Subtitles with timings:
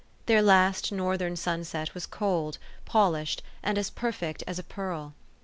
[0.25, 5.13] Their last Northern sunset was cold, polished, and perfect as a pearl.